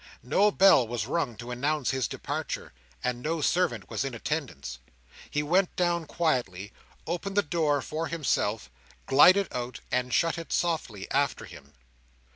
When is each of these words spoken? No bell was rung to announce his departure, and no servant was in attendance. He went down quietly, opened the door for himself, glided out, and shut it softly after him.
No 0.23 0.49
bell 0.49 0.87
was 0.87 1.05
rung 1.05 1.35
to 1.35 1.51
announce 1.51 1.91
his 1.91 2.07
departure, 2.07 2.73
and 3.03 3.21
no 3.21 3.39
servant 3.39 3.87
was 3.87 4.03
in 4.03 4.15
attendance. 4.15 4.79
He 5.29 5.43
went 5.43 5.75
down 5.75 6.07
quietly, 6.07 6.71
opened 7.05 7.37
the 7.37 7.43
door 7.43 7.83
for 7.83 8.07
himself, 8.07 8.71
glided 9.05 9.47
out, 9.51 9.81
and 9.91 10.11
shut 10.11 10.39
it 10.39 10.51
softly 10.51 11.05
after 11.11 11.45
him. 11.45 11.73